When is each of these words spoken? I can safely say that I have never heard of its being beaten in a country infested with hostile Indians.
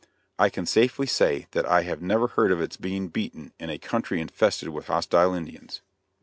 I 0.39 0.49
can 0.49 0.65
safely 0.65 1.05
say 1.05 1.45
that 1.51 1.67
I 1.67 1.83
have 1.83 2.01
never 2.01 2.29
heard 2.29 2.51
of 2.51 2.59
its 2.59 2.75
being 2.75 3.09
beaten 3.09 3.53
in 3.59 3.69
a 3.69 3.77
country 3.77 4.19
infested 4.19 4.69
with 4.69 4.87
hostile 4.87 5.35
Indians. 5.35 5.81